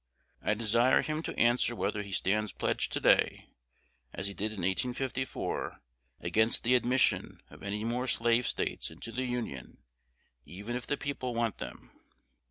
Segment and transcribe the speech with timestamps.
[0.41, 3.49] "I desire him to answer whether he stands pledged to day,
[4.13, 5.79] as he did in 1854,
[6.21, 9.77] against the admission of any more Slave States into the Union,
[10.43, 11.91] even if the people want them."